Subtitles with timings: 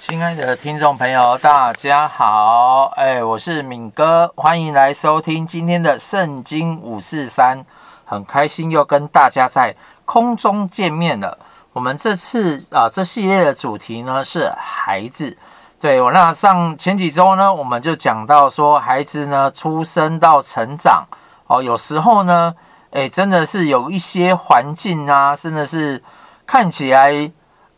[0.00, 7.62] 亲爱的听众朋友，大家好，哎，我是敏哥，欢迎来收听今天的圣经五四三，
[8.06, 9.76] 很开心又跟大家在
[10.06, 11.38] 空中见面了。
[11.74, 15.36] 我们这次啊，这系列的主题呢是孩子。
[15.78, 21.06] 对，我那上前几周呢，我们就讲到说，孩子呢出生到成长
[21.46, 22.54] 哦，有时候呢，
[22.92, 26.02] 哎，真的是有一些环境啊，真的是
[26.46, 27.30] 看起来，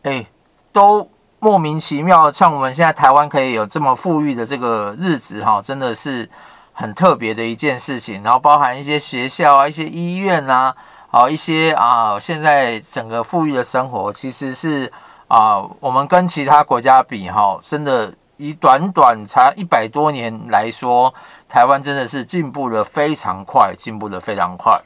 [0.03, 0.25] 哎，
[0.71, 1.09] 都。
[1.43, 6.29] 莫名其妙，像我们现在台湾可以有这么富裕的这个日子哈，真的是
[6.71, 8.23] 很特别的一件事情。
[8.23, 10.73] 然后包含一些学校啊、一些医院啊，
[11.09, 14.89] 好一些啊，现在整个富裕的生活，其实是
[15.27, 21.13] 啊，我们跟其他国家比哈，真的以短短才一百多年来说，
[21.49, 24.81] 台湾真的是进步的非常快，进步的非常快。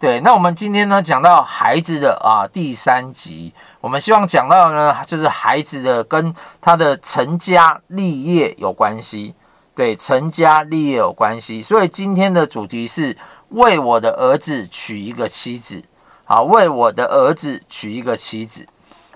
[0.00, 9.34] 对，那我们今天呢讲到孩子的啊第三集，我们希望讲到呢就是孩子的跟他的成家立业有关系，
[9.74, 13.18] 对，成家立业有关系，所以今天的主题是
[13.48, 15.82] 为我的儿子娶一个妻子，
[16.24, 18.68] 好，为我的儿子娶一个妻子，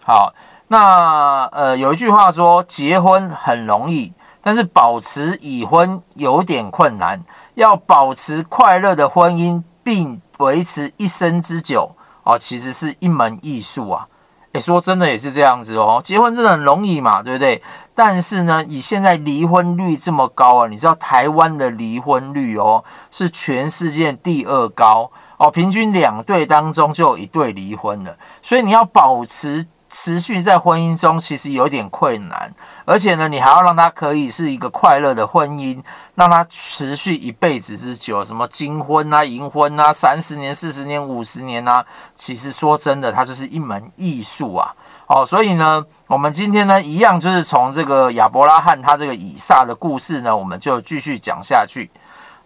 [0.05, 0.35] 好，
[0.67, 7.23] 那呃有一句话说结婚很容易，但是保持已婚有点困难，
[7.55, 10.21] 要保持快乐的婚姻并。
[10.43, 11.91] 维持一生之久
[12.25, 14.07] 哦，其实是一门艺术啊！
[14.53, 16.01] 诶，说真的也是这样子哦。
[16.05, 17.63] 结婚真的很容易嘛，对不对？
[17.95, 29.67] 但是呢，以现在离婚率这么高啊，你知道台湾的离婚率哦是全世界第二高哦，平均两对当中就有一对离婚了，所以你要保持。
[29.93, 32.51] 持续在婚姻中其实有点困难，
[32.87, 35.83] 而且呢，你还要让他可以是一个快乐的婚姻，
[36.15, 44.75] 让他持续一辈子之久，什么金婚啊、银婚啊、三十年、四十年、五十年啊，其实说真的，它就是一门艺术啊。
[45.09, 51.91] 哦，所以呢，我们今天呢，一样就是从这个亚伯拉罕他这个以撒的故事呢，我们就继续讲下去。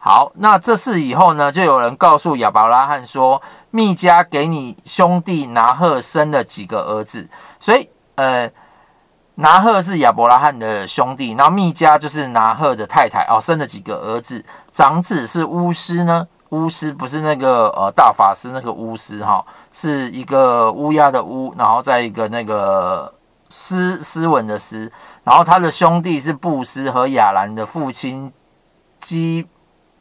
[0.07, 7.29] 好，那这事以后呢，就有人告诉亚伯拉罕说，密迦给你兄弟拿鹤生了几个儿子，
[7.59, 8.49] 所以呃，
[9.35, 13.27] 拿鹤是亚伯拉罕的兄弟，那密迦就是拿鹤的太太。
[13.29, 23.13] 哦，生了几个儿子，长子是巫师呢，巫师不是那个呃大法师那个巫师哈，是一个乌鸦的乌，然后再一个那个
[23.51, 24.93] 斯斯文的斯，
[25.25, 28.33] 然后他的兄弟是布斯和亚兰的父亲
[29.01, 29.49] 基。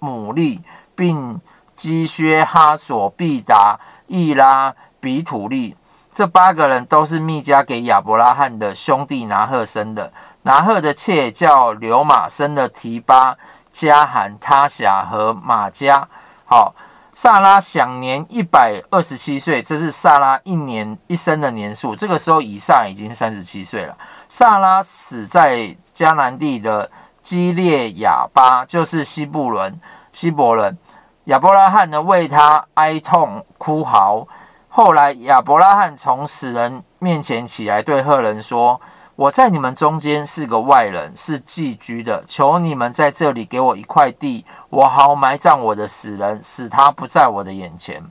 [0.06, 0.62] 母利，
[0.94, 1.42] 并
[1.76, 5.76] 基薛、哈索、毕达、易拉、比土利，
[6.14, 10.14] 这八个人都是密加给亚伯拉罕的兄弟拿鹤生的。
[10.44, 13.36] 拿鹤的妾叫流马，生的提巴、
[13.72, 16.08] 加罕、他辖和马加。
[16.46, 16.76] 好，
[17.12, 21.96] 萨拉享年一百二十七岁，这是萨拉一年一生的年数。
[21.96, 23.98] 这个时候以撒已经三十七岁了。
[24.30, 26.92] 萨拉死在迦南地的。
[27.26, 29.80] 基列雅巴就是西布伦、
[30.16, 30.78] 希伯伦，
[31.26, 34.26] 亚伯拉罕呢为他哀痛哭嚎。
[34.70, 38.80] 后来亚伯拉罕从死人面前起来，对赫人说
[39.18, 42.24] ：“我在你们中间是个外人，是寄居的。
[42.26, 48.02] 求你们在这里给我一块地，我好埋葬我的死人，使他不在我的眼前。”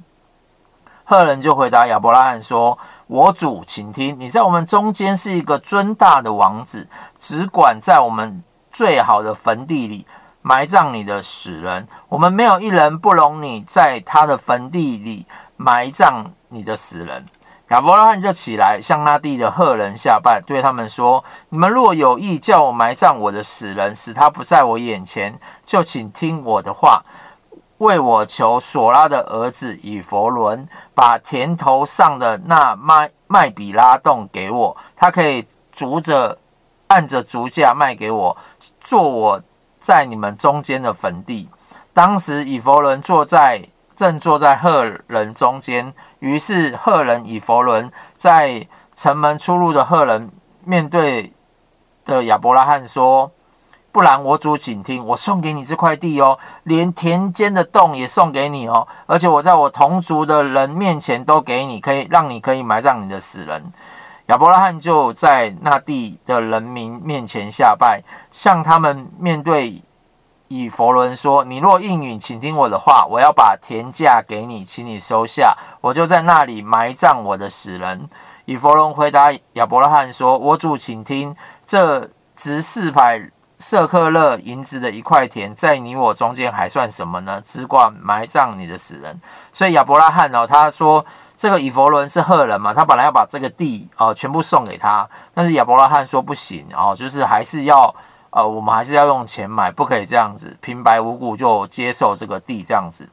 [1.05, 2.79] 赫人就回答亚伯拉罕说
[3.09, 6.87] ：“我主，请听，你在我们中间是一个尊大的王子，
[7.19, 8.45] 只管在我们。”
[8.75, 10.05] 最好的坟地里
[10.47, 17.25] 埋葬你的死人，我们没有一人不容你在他的坟地里埋葬你的死人。
[17.71, 27.03] 亚伯拉罕就起来，向那地的赫人下拜，对他们说：“你们若有意叫我埋葬我的死人，使他不在我眼前，就请听我的话，
[27.79, 36.39] 为我求索拉的儿子以弗伦，把田头上的那麦麦比拉洞给我，他可以逐着。”
[36.87, 38.37] 按着足价卖给我，
[38.79, 39.43] 做我
[39.85, 41.47] 在你们中间的坟地。
[41.93, 50.31] 当时以弗伦坐在正坐在赫人中间，于是赫人以弗伦在城门出入的赫人
[50.65, 51.35] 面对
[52.07, 53.31] 的亚伯拉罕说
[53.93, 63.63] ：“不然我主请听，我送给你这块地哦，连田间的洞也送给你哦，而且我在我同族的人面前都给你，可以让你可以埋葬你的死人。”
[64.27, 69.83] 亚伯拉罕就在那地的人民面前下拜，向他们面对
[70.49, 78.09] 以弗伦说：“你若应允，请听我的话，我要把田价给你，请你收下，我就在那里埋葬我的死人。”
[78.47, 81.35] 以弗伦回答亚伯拉罕说：“我主，请听，
[81.67, 87.41] 这值四百舍克勒银子的一块田，在你我中间还算什么呢？
[87.45, 89.21] 只管埋葬你的死人。
[89.53, 91.05] 所以亚伯拉罕哦，他说
[91.37, 97.95] 这个以弗伦是赫人嘛，他本来要把这个地哦全部送给他，但是亚伯拉罕说不行哦，就是还是要
[98.31, 103.09] 呃，我们还是要用钱买，不可以这样子平白无故就接受这个地这样子。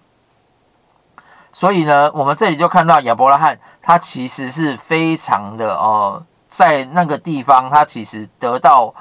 [1.51, 8.93] 所以呢，我们这里就看到亚伯拉罕，他其实是非常的哦、呃，在那个地方，他其实得到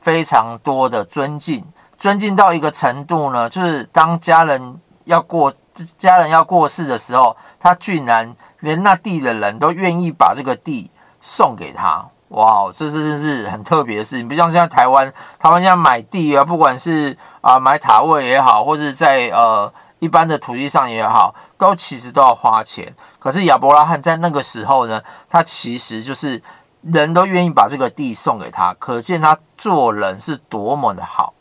[0.00, 1.64] 非常多的尊敬，
[1.98, 5.52] 尊敬到一个程度呢，就是当家人要过
[5.98, 10.90] 家人要过世的时候，他居然连那地的人都愿意把这个地
[11.20, 14.26] 送给他，哇，这是真是很特别的事情。
[14.26, 19.72] 不像现在台湾，台湾现在买地啊，不管是啊、呃、买塔位也好，或者在呃。
[20.00, 22.90] 一般的土地上也好，都其实都要花钱。
[23.18, 26.42] 可是亚伯拉罕在那个时候呢，他其实就是
[26.80, 31.34] 人都愿意把这个地送给他，可见他做人是多么的好。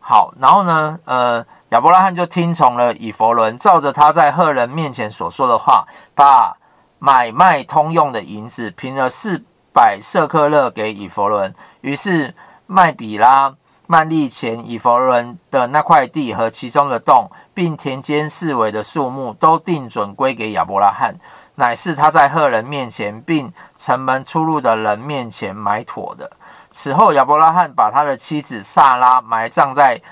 [0.00, 1.44] 好，然后呢，呃，
[1.74, 5.84] 亚伯拉罕就听从了以弗伦，照着他在赫人面前所说的话，
[6.14, 6.56] 把
[7.00, 9.42] 买卖通用的银子平了四
[9.72, 11.52] 百舍客勒给以弗伦。
[11.80, 12.32] 于是
[12.68, 13.52] 麦比拉、
[13.88, 17.28] 曼利前以弗伦的那块地和其中的洞。
[17.52, 21.14] 并田间四围的树木都定准归给亚伯拉罕，
[21.54, 26.32] 乃是他在赫人面前，并城门出入的人面前买妥的。
[26.68, 30.02] 此后，亚伯拉罕把他的妻子萨拉埋葬在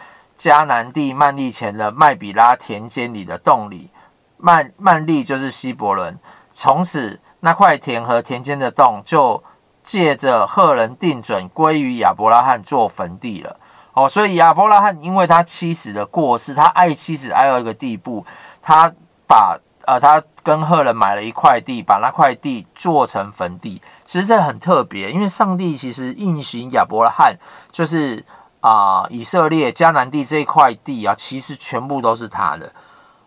[0.42, 3.90] 迦南地曼利前的麦比拉田间里的洞里。
[4.38, 6.18] 曼曼利就是希伯伦。
[6.50, 9.40] 从此，那块田和田间的洞就
[9.84, 13.56] 借着赫人定准归于亚伯拉罕做坟地了。
[13.92, 18.26] 哦，所以亚伯拉罕因为他妻子的过世，他爱妻子爱到一个地步，
[18.60, 18.92] 他
[19.28, 19.56] 把
[19.86, 23.80] 呃他跟赫人买了一块地，把那块地做成坟地。
[24.04, 27.38] 其实这很特别，因为上帝其实应许亚伯拉罕，
[27.70, 28.24] 就是
[28.62, 32.72] 啊、以色列迦南地这一块地啊，其实全部都是他的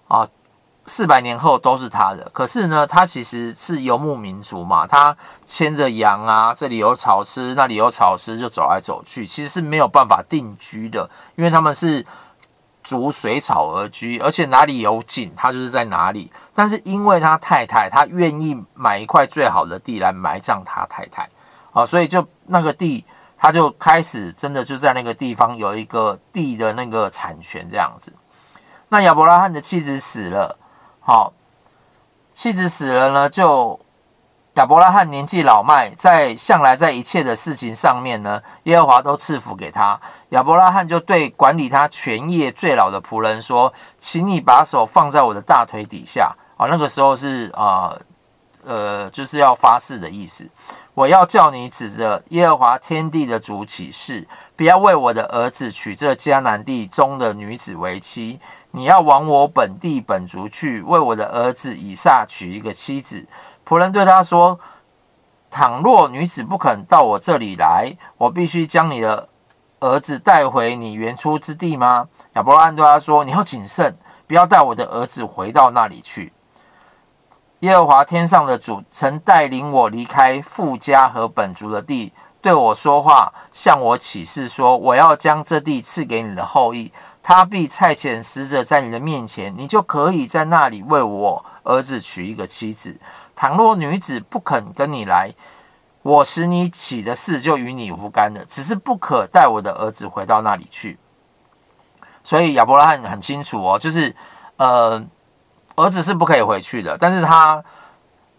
[0.07, 0.27] 啊。
[0.87, 12.05] 四百年后都是他的，可是呢，他其实是游牧民族嘛，他牵着羊啊，这里有草吃，那里有草吃，就走来走去，其实是没有办法定居的，因为他们是
[12.83, 16.31] 逐水草而居，而且哪里有井，他就是在哪里。
[16.53, 21.27] 但是因为他太太，他愿意买一块最好的地来埋葬他太太，
[21.73, 23.03] 啊，所以就那个地，
[23.37, 28.13] 他就开始真的就在那个地方有一个地的那个产权这样子。
[28.89, 30.57] 那亚伯拉罕的妻子死了。
[30.99, 31.33] 好，
[32.33, 33.79] 妻子死了呢，就
[34.55, 39.99] 亚伯拉罕年纪老迈，在向来在一切的事情上面呢，耶和华都赐福给他。
[40.29, 47.93] 亚伯拉罕就对管理他全业最老的仆人说：“请你把手放在我的大腿底下。”啊，那个时候是啊，
[48.65, 50.49] 呃，就是要发誓的意思。
[50.93, 58.39] 我要叫你指着耶和华天地的主起誓，不要为我的儿子娶这迦南地中的女子为妻。
[58.71, 63.25] 你要往我本地本族去，为我的儿子以撒娶一个妻子。
[63.67, 64.59] 仆人对他说
[65.51, 69.27] ：“倘若女子不肯到我这里来，我必须将你的
[69.79, 73.97] 儿子带回你原出之地吗？”亚伯拉罕对他说：“你要谨慎，
[74.27, 76.31] 不要带我的儿子回到那里去。
[77.59, 86.91] 耶和华天上的主曾带领我离开富家和本族的地，对我说话，向我起誓说：我要将这地赐给你的后裔。”
[87.27, 92.95] 他必差遣使者在你的面前，你就可以在那里为我儿子娶一个妻子。
[93.35, 95.33] 倘若女子不肯跟你来，
[96.03, 98.45] 我使你起的事就与你无干了。
[98.45, 100.99] 只是不可带我的儿子回到那里去。
[102.23, 104.15] 所以亚伯拉罕很清楚哦，就是
[104.57, 105.03] 呃，
[105.75, 107.63] 儿子是不可以回去的，但是他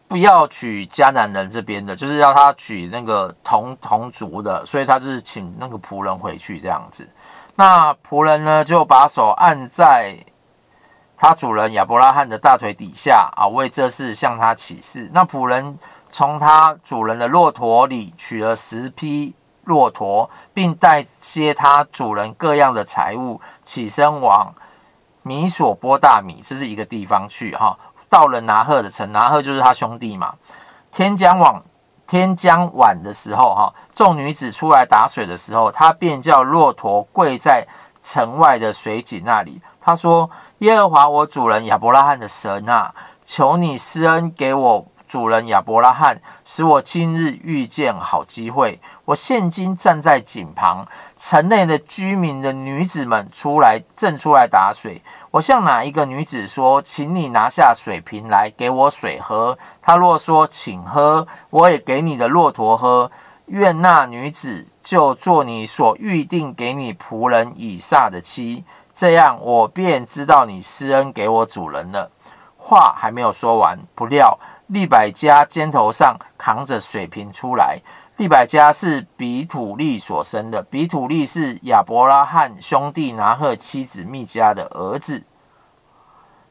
[0.09, 7.09] 不要娶迦南人这边的，就是要他娶那个同同族的，所以他就是请那个仆人回去这样子。
[7.57, 10.17] 那仆人呢，就把手按在
[11.17, 15.11] 他主人亚伯拉罕的大腿底下啊，为这事向他起誓。
[15.13, 15.79] 那仆人
[16.11, 24.55] 从他主人的骆驼里取了十匹骆驼，并带些他主人各样的财物，起身往
[25.27, 27.77] 米索波大米，这是一个地方去哈。
[28.09, 30.33] 到了拿鹤的城，拿鹤就是他兄弟嘛。
[30.93, 31.61] 天将晚。
[32.07, 37.67] 天将晚的时候，哈，众女子出来打水的时候，他便叫骆驼跪在
[38.01, 39.61] 城外的水井那里。
[39.81, 48.81] 他说：“耶和华我主人亚伯拉罕的神啊，求你施恩给我主人亚伯拉罕，使我今日遇见好机会。
[49.05, 50.87] 我现今站在井旁，
[51.17, 59.57] 城内的居民的女子们出来，正出来打水。”我向哪一个女子说，请你拿下水瓶来给我水喝。
[59.83, 63.11] 她若说，请喝，我也给你的骆驼喝。
[63.47, 72.11] 愿那女子就做你所预定给你仆人以撒的妻，这样我便知道你施恩给我主人了。”
[72.59, 77.81] 话还没有说完，不料利百加肩头上扛着水瓶出来。
[78.17, 85.23] 利百加是比土利所生的，比土利是亚伯拉罕兄弟拿鹤妻子密加的儿子。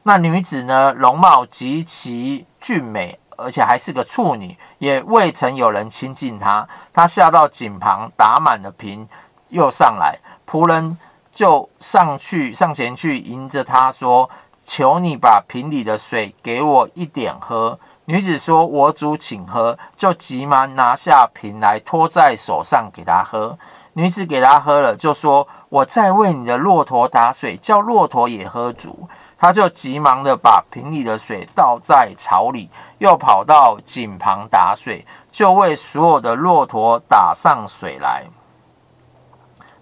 [0.04, 6.68] 那女子呢，容貌极其俊美，而且还是个处女，也未曾有人亲近她。
[6.92, 9.08] 她下到井旁，打满了瓶，
[9.48, 10.96] 又上来，仆人
[11.32, 14.30] 就上去上前去迎着她说
[14.64, 17.76] ：“求你把瓶里的水给我一点喝。”
[18.08, 23.58] 女子说：“我主，请喝。”就急忙拿下瓶来，托在手上给她喝。
[23.94, 29.08] 女子给她喝了，就说：“我再为你的骆驼打水，叫骆驼也喝足。”
[29.38, 38.24] 他就急忙的把瓶里的水倒在槽里，又跑到井旁打水，就为所有的骆驼打上水来。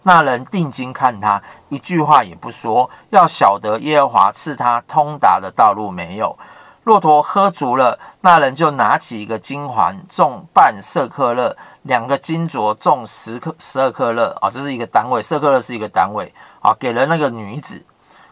[0.02, 6.36] 那人定睛看他，一句话也不说，要晓得耶和华赐他通达的道路没有。
[6.84, 14.36] 骆驼喝足了，那人就拿起一个金环，重半舍克勒；两个金镯，重十克十二克勒。
[14.40, 16.32] 啊，这是一个单位，舍克勒是一个单位。
[16.60, 17.84] 啊，给了那个女子。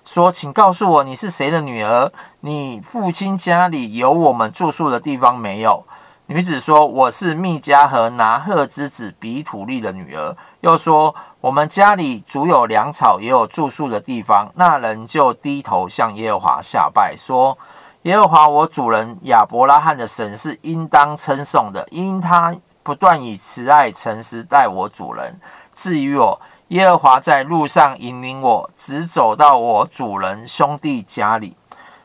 [0.04, 2.12] 说，请告诉我你是谁的女儿？
[2.40, 5.85] 你父亲家里有我们住宿的地方没有？
[6.26, 17.59] 女子说：“我是密加和拿鹤之子比土利的女儿。”又说：“我们家里足有粮草，也有住宿的地方。”那人就低头向耶和华下拜，说
[18.02, 25.40] ：“耶和华我主人亚伯拉罕的神是应当称颂的，因他不断以慈爱诚实待我主人。
[25.75, 26.40] 至于我。”
[26.73, 31.54] 耶和华在路上引领我，直走到我主人兄弟家里。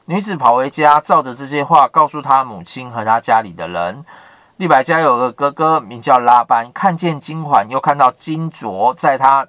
[0.03, 4.03] 女子跑回家，照着这些话告诉她母亲和她家里的人。
[4.57, 9.47] 利百加有个哥哥名叫拉班，看见金环，又看到金镯在他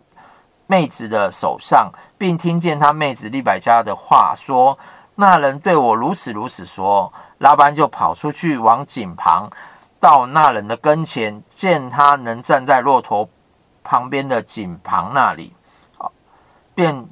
[0.68, 4.78] 妹子的手上，并听见他妹子利百加的话说
[5.20, 9.48] ：“那人对我如此如此说。”拉班就跑出去往井旁，
[10.00, 13.28] 到那人的跟前，见他能站在骆驼。
[13.84, 15.54] 旁边的井旁那里，
[16.74, 17.08] 便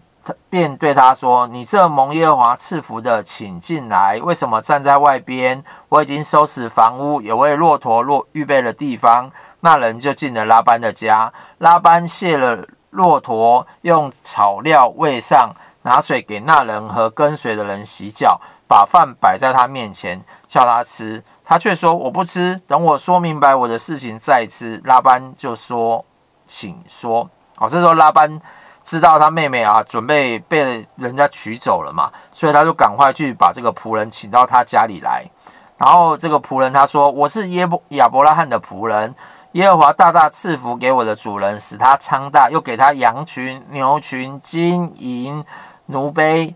[0.51, 4.21] 便对他说：“你这蒙耶和华赐福的，请进来。
[4.23, 5.65] 为什么站在外边？
[5.89, 11.33] 我已经收拾房屋，也为骆驼骆预备了地方。”那人就进了拉班的家。
[11.59, 15.55] 拉班卸了骆驼，用草料喂上，
[15.87, 21.23] 拿水给那人和跟随的人洗脚，把饭摆在他面前，叫他吃。
[21.45, 26.05] 他却说：“我不吃，等我说明白我的事情再吃。”拉班就说。
[26.49, 27.29] 请说。
[27.59, 28.41] 哦，这时候拉班
[28.85, 35.29] 知道他妹妹啊准备被人家娶走了嘛，所以他就赶快去把这个仆人请到他家里来。
[35.77, 39.13] 然后这个仆人他说：“我是耶伯亚伯拉罕的仆人，
[39.53, 45.45] 耶和华大大赐福给我的主人，使他昌大，又给他羊群、牛群、金银、
[45.87, 46.55] 奴婢、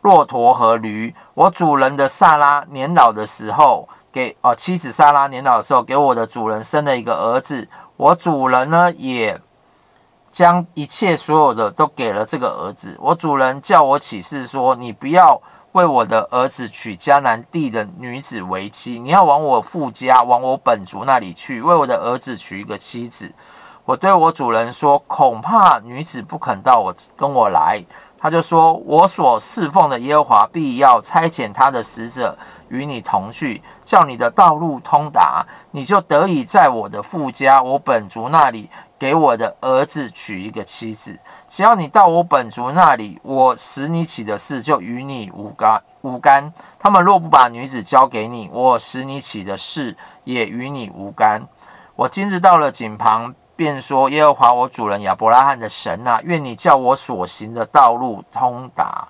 [0.00, 1.14] 骆驼和驴。
[1.34, 9.40] 我主人的萨拉年老的时候，给哦妻子萨拉年老的时候，给我的主人生了一个儿子。”我主人呢，也
[10.30, 12.96] 将一切所有的都给了这个儿子。
[13.00, 15.40] 我主人叫我起誓说：“你不要
[15.72, 23.32] 为我的儿子娶迦南地的女子为妻，你要往我父家，往我本族那里去，为我的儿子娶一个妻子。”
[23.84, 27.84] 我对我主人说：“恐怕女子不肯到我跟我来。”
[28.22, 32.38] 他就说：“我所侍奉的耶和华必要差遣他的使者。”
[32.70, 41.18] 与你同去，叫你的道路通达，你就得以在我的父家、我本族那里，给我的儿子娶一个妻子。
[41.46, 46.50] 只要你到我本族那里，我使你起的事就与你无干无干。
[46.78, 51.42] 他们若不把女子交给你，我使你起的事也与你无干。
[51.94, 59.06] 我今日到了井旁，便说：耶和华我主人亚伯拉罕的神啊，愿你叫我所行的道路通达。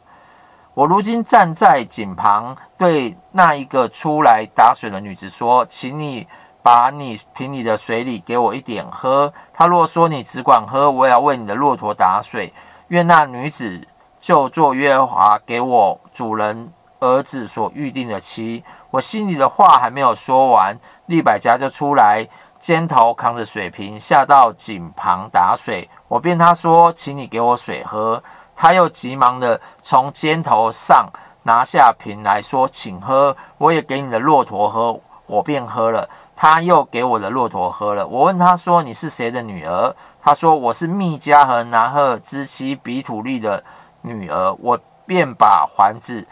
[0.75, 6.27] 我如今站在井旁，对那一个出来打水的女子说：“请你
[6.63, 12.53] 把你瓶里的水里给我一点喝。”她若说：“你只管喝，我也要为你的骆驼打水。”
[12.89, 13.87] 愿那女子
[14.21, 18.63] 就做耶和华给我主人儿子所预定的妻。
[18.91, 22.29] 我心里的话还没有说完，利百加就出来，
[22.63, 25.91] 肩头扛着水瓶，下到井旁打水。
[26.07, 28.23] 我便他说：“请你给我水喝。”
[28.55, 31.11] 他又急忙的从肩头上
[31.43, 36.09] 拿下瓶来说：“请喝，我也给你的骆驼喝。”我便喝了。
[36.37, 38.07] 他又给我的骆驼喝了。
[38.07, 39.93] 我问他说：“你是谁的女儿？”
[40.23, 43.65] 他说：“我是密加和拿赫之妻比土利的
[44.03, 46.29] 女儿。”我便把环子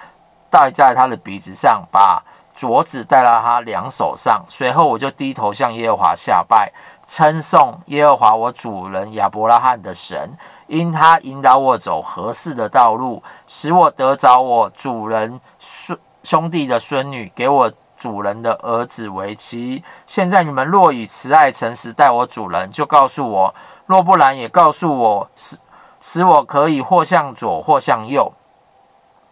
[0.49, 2.23] 戴在他的鼻子上，把
[2.61, 4.45] 镯子戴到他两手上。
[4.49, 6.73] 随后我就低头向耶和华下拜。
[7.07, 10.37] 称颂耶和华我主人亚伯拉罕的神，
[10.69, 19.83] 因他引导我走合适的道路，使我得着我主人孙兄弟的孙女，给我主人的儿子为妻。
[20.07, 23.53] 现在你们若以慈爱诚实待我主人，就告诉我；
[23.87, 25.59] 若不然，也告诉我，使
[26.01, 28.33] 使我可以或向左，或向右。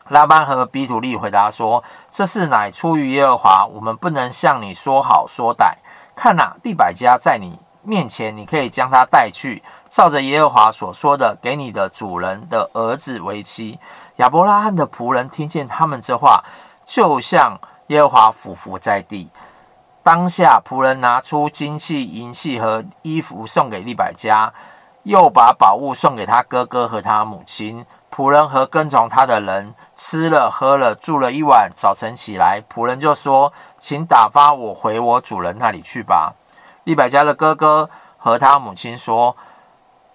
[0.08, 5.74] 拉班和比土利回答说：“这事乃出于耶和华，我们不能向你说好说歹。
[6.14, 13.78] 看哪，利百加在你面前，你可以将他带去，照着耶和华所说的，给你的主人的儿子为妻。”
[14.16, 16.42] 亚伯拉罕的仆人听见他们这话，
[16.84, 19.30] 就向耶和华俯伏在地。
[20.02, 24.52] 当下，仆人拿出金器、银器和衣服送给利百加，
[25.02, 27.84] 又把宝物送给他哥哥和他母亲。
[28.10, 31.68] 仆人和跟从他的人吃了喝了，住了一晚。
[31.74, 36.34] 早晨起来，仆人就说：“请打发我回我主人那里去吧。”
[36.84, 39.36] 利百加的哥哥和他母亲说：“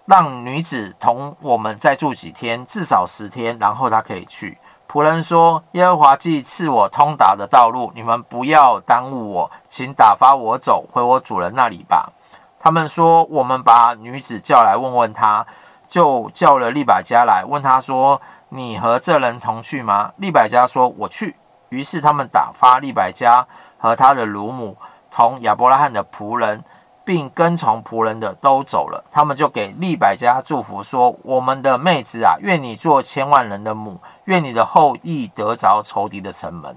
[0.06, 4.56] 让女子同我们再住几天，至少十天，然后她可以去。”
[4.90, 12.10] 仆人说：“耶和华既赐我通达的道路，你们不要耽误我，请打发我走回我主人那里吧。”
[12.58, 15.44] 他们说：“我们把女子叫来问问她。”
[15.86, 18.20] 就叫了利百加来，问他说
[18.54, 21.36] ：“你和这人同去吗？”利百加说：“我去。”
[21.70, 23.46] 于是他们打发利百加
[23.78, 24.76] 和他的乳母
[25.10, 26.62] 同亚伯拉罕的仆人，
[27.04, 29.04] 并跟从仆人的都走了。
[29.10, 36.76] 他们就给利百加祝福说：“我们的妹子啊，愿你做千万人的母，愿你的后裔得着仇敌的城门。”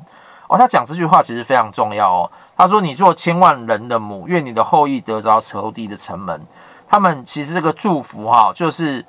[0.50, 2.32] 哦，他讲这句话其实非常重要哦。
[2.56, 6.42] 他说：“你做千万人的母，愿你的后裔得着仇敌的城门。”
[6.90, 9.06] 他们其实这个祝福哈，就是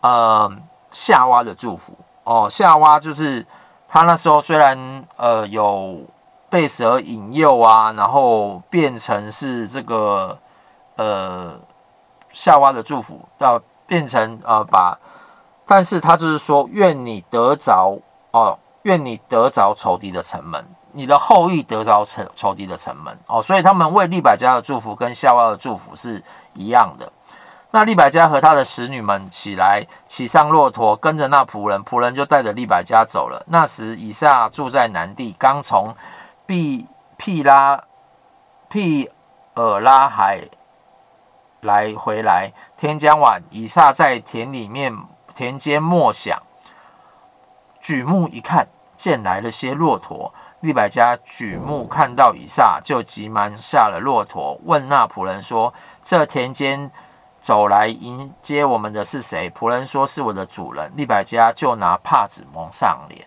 [0.00, 0.50] 呃
[0.90, 1.94] 夏娃的祝福
[2.24, 2.48] 哦。
[2.50, 3.46] 夏娃就是
[3.88, 6.00] 他那时候虽然呃有
[6.48, 10.38] 被蛇引诱啊，然后变成是这个
[10.96, 11.58] 呃
[12.32, 14.98] 夏娃的祝福，要变成呃把，
[15.66, 17.98] 但是他就是说，愿你得着
[18.32, 23.40] 哦，愿你得着仇敌的城门，你的后裔得着仇仇敌的城门哦。
[23.42, 26.22] 所以他们为利百家的祝福跟夏娃的祝福是
[26.54, 27.12] 一样的。
[27.72, 33.44] 那利百加和他的使女们起来，骑上骆驼，跟着那仆人，仆人就带着利百加走了。
[33.46, 35.94] 那时以撒住在南地，刚从
[36.44, 37.84] 毕毗拉
[38.68, 39.08] 毗
[39.54, 40.48] 珥拉海
[41.60, 42.52] 来回来。
[42.76, 44.92] 天将晚，以撒在田里面
[45.36, 46.42] 田间默想，
[47.80, 50.34] 举目一看，见来了些骆驼。
[50.58, 56.90] 利百加举目看到以撒，就急忙下了骆驼，问那仆人说：“这田间？”
[57.40, 59.50] 走来迎接我们的是谁？
[59.50, 60.92] 仆人说是我的主人。
[60.94, 63.26] 利百加就拿帕子蒙上脸，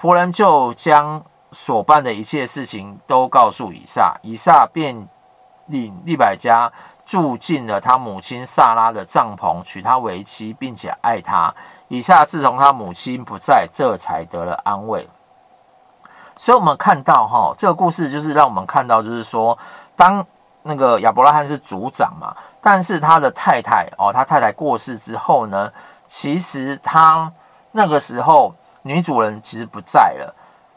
[0.00, 5.06] 仆人就将所办的一切事情都告诉以撒，以撒便
[5.66, 6.72] 领利百加
[7.04, 11.54] 住进了他母亲撒拉的帐篷，娶她为妻，并且爱她。
[11.88, 15.06] 以撒自从他母亲不在，这才得了安慰。
[16.36, 19.58] 所以，我们看到哈，这个故事就是让我们看到，就是说，
[19.94, 20.26] 当
[20.62, 22.34] 那个亚伯拉罕是族长嘛。
[22.64, 25.72] 但是他的太太哦，他太太过世之后呢，
[26.06, 27.32] 其实他
[27.72, 30.32] 那个时候女主人其实不在了，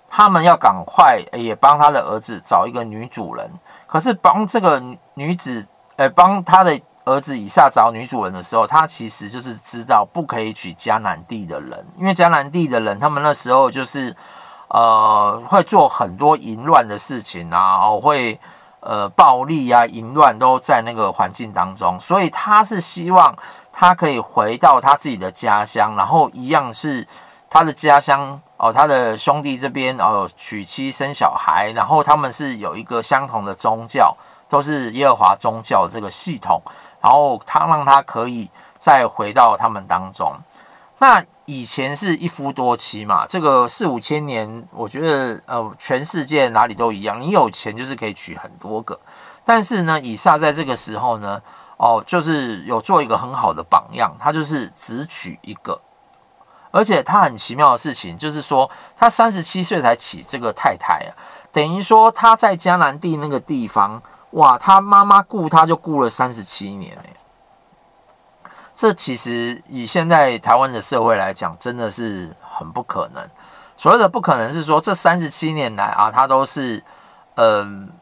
[0.09, 3.47] 他们要赶快也帮他的儿子找一个女主人。
[3.85, 4.81] 可是帮这个
[5.13, 5.63] 女子，
[5.97, 14.15] 呃，帮他的儿子以下找女主人的时候，他其实就是知道不可以娶迦南地的人，因为迦南地的人他们那时候就是
[14.69, 18.39] 呃会做很多淫乱的事情啊，哦会。
[18.85, 23.35] 呃，暴力啊，淫乱都在那个环境当中，所以他是希望
[23.73, 27.07] 他可以回到他自己的家乡，然后一样是
[27.49, 34.15] 他的家乡哦，他的兄弟这边哦，娶妻生小孩，然后他们是有一个相同的宗教，
[34.47, 36.61] 都是耶和华宗教这个系统，
[37.01, 40.31] 然后他让他可以再回到他们当中，
[41.05, 41.25] 那。
[41.47, 48.99] 以前是一夫多妻嘛，这个四五千年，我觉得呃，全世界哪里都一样，你有钱就是可以娶很多个。
[49.43, 51.39] 但是呢，以撒在这个时候呢，
[51.77, 55.79] 哦，就是有做一个很好的榜样，他就是只娶一个，
[56.71, 61.13] 而且他很奇妙的事情就是说，他三十七岁才娶这个太太啊，
[61.51, 67.09] 等于说他在迦南地那个地方，哇，他妈妈雇他就雇了三十七年欸
[68.75, 73.23] 这其实以现在台湾的社会来讲，真的是很不可能。
[73.77, 76.83] 所谓的不可能是说，这三十七年来啊，他都是，
[77.35, 77.93] 嗯、呃，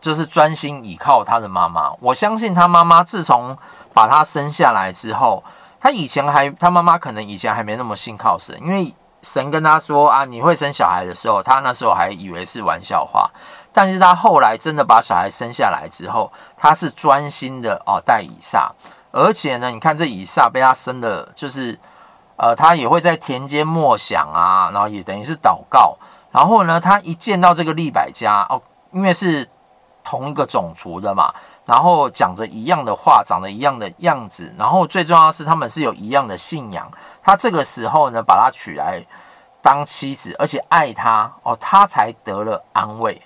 [0.00, 1.92] 就是专心倚靠他的妈妈。
[2.00, 3.56] 我相信他妈妈自从
[3.94, 5.42] 把他生下来之后，
[5.80, 13.30] 他以前还，他妈妈可能以前还没那么信靠神，因为神跟他说啊，你会生小孩的时候，他那时候还以为是玩笑话。
[13.70, 18.72] 但是她后来真的把小孩生下来之后，她是专心的哦带以撒，
[19.10, 21.78] 而且呢，你看这以撒被他生的，就是
[22.36, 25.96] 呃，他也会在田间默想啊，然后也等于是祷告。
[26.30, 28.60] 然后呢，他一见到这个利百加哦，
[28.92, 29.48] 因为是
[30.04, 36.90] 同一个种族的嘛，然后讲着一样的话，长得一样的样子，然后最重要是他们是有一样的信仰。
[37.22, 39.04] 他这个时候呢，把他娶来。
[39.60, 43.20] 当妻子，而且爱他哦，他才得了安慰。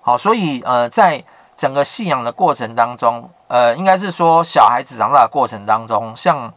[0.00, 1.22] 好，所以呃，在
[1.56, 6.52] 整个信仰的过程当中，呃，应该是说小孩子长大的过程当中，像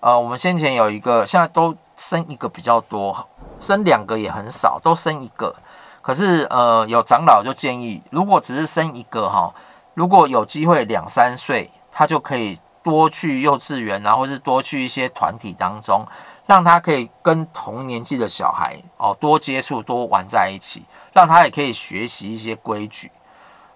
[0.00, 3.26] 呃，我们先前有一个，现在都生一个比较多，
[3.60, 5.54] 生两个也很少，都生一个。
[6.02, 9.52] 可是呃，有长老就建议，如果只是生一个哈，
[9.94, 16.06] 如果有机会两三岁，他就可以多去幼稚园，然后是多去一些团体当中。
[16.46, 20.84] 让他可以跟同年纪的小孩哦多接触、多玩在一起，
[21.14, 23.10] 让他也可以学习一些规矩。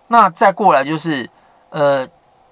[0.08, 1.30] 那再过来就是，
[1.70, 2.08] 呃，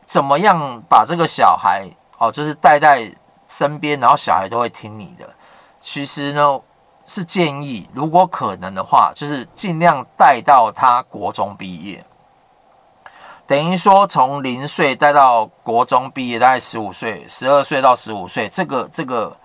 [0.07, 3.13] 怎么样把这个小孩哦，就是带在
[3.49, 5.29] 身边，然后小孩都会听你的。
[5.81, 6.61] 其实呢，
[7.07, 12.05] 是建议，如果可能的话，就是尽量带到他国中毕业，
[13.47, 19.37] 等于说从零岁带到国中毕业，大概十五岁、十二岁到十五岁，这个这个。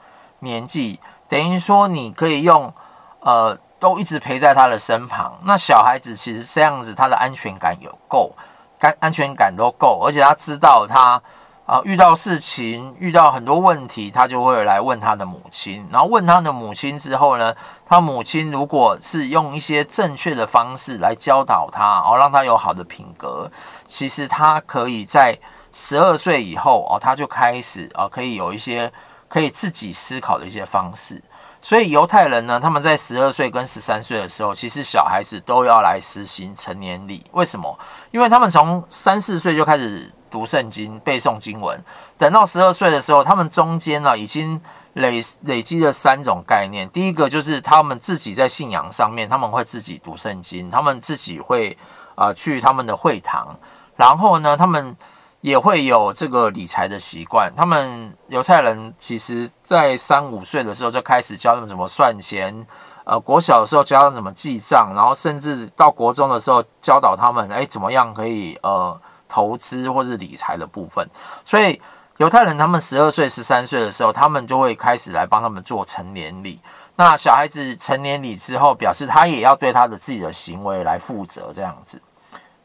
[0.43, 2.73] 年纪等于说，你可以用，
[3.19, 5.37] 呃，都一直陪在他的身旁。
[5.43, 8.33] 那小孩子其实这样子，他的安全感有够，
[8.79, 11.19] 安安全感都够，而且他知道他
[11.65, 15.87] 啊、遇到事情，遇到很多问题，他就会来问他的母亲。
[15.91, 23.49] 然后问他的母亲之后呢，他母亲如果是用一些正确的方式来教导他，哦，让他有好的品格，
[23.87, 25.35] 其实他可以在
[25.73, 28.91] 十二岁以后哦，他就开始啊、哦，可以有一些。
[29.31, 31.23] 可以自己思考的一些方式，
[31.61, 37.23] 所以犹太人呢，他们在十二岁跟十三岁的时候，其实小孩子都要来实行成年礼。
[37.33, 37.79] 为什么？
[38.09, 41.79] 因为他们从三四岁就开始读圣经、背诵经文，
[42.17, 44.59] 等到十二岁的时候，他们中间呢已经
[44.93, 46.89] 累累积了三种概念。
[46.89, 51.77] 第一个就是他们自己在信仰上面，他们会自己读圣经，他们自己会
[52.15, 53.55] 啊、去他们的会堂，
[53.95, 54.95] 然后呢，他们。
[55.41, 57.51] 也会有这个理财的习惯。
[57.57, 62.65] 他们犹太人其实，在三五岁的时候就开始教他们怎么算钱。
[63.03, 71.05] 呃，国小的时候教他们怎么记账，然后甚至到国中的时候教导他们，哎，怎么样可以呃投资或是理财的部分。
[71.43, 71.81] 所以
[72.17, 76.61] 犹太人他们十二岁、十三岁的时候，他们就会开始来帮他们做成年礼。
[76.95, 81.99] 那小孩子成年礼之后，表示他也要对他的自己的行为来负责，这样子。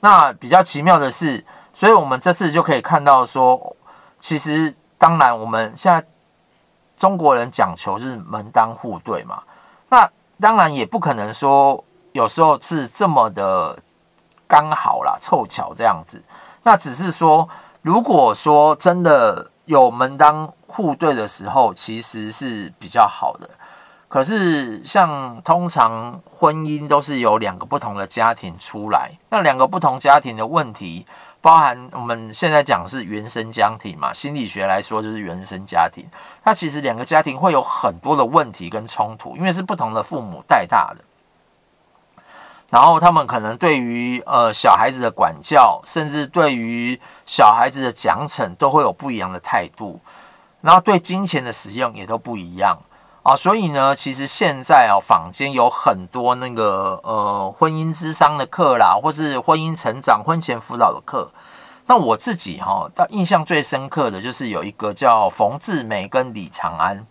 [0.00, 1.42] 那比较奇妙的是。
[1.76, 3.76] 所以，我们这次就可以看到说，
[4.18, 6.02] 其实当然，我们现在
[6.96, 9.42] 中国人讲求是门当户对嘛。
[9.90, 10.10] 那
[10.40, 13.78] 当然也不可能说有时候是这么的
[14.48, 16.24] 刚好啦，凑巧这样子。
[16.62, 17.46] 那只是说，
[17.82, 23.50] 如果说真的有门当户对的时候，其实是比较好的。
[24.08, 31.06] 可是，像通常婚姻都是由两个不同的家庭出来，那两个不同家庭的问题。
[31.46, 36.04] 包含我们现在讲是原生家庭嘛，心理学来说就是原生家庭。
[36.42, 41.04] 它其实两个家庭会有很多的问题跟冲突，因为是不同的父母带大的。
[42.68, 50.00] 然后他们可能对于呃小孩子的管教，甚至对于小孩子的奖惩，都会有不一样的态度。
[50.60, 52.76] 然后对金钱的使用也都不一样。
[53.26, 61.28] 啊，所以呢，其实现在啊，坊间有很多那个呃婚姻之商的课啦，或是婚姻成长、婚前辅导的课。
[61.86, 67.04] 那我自己哈，但印象最深刻的就是有一个叫冯志梅跟李长安。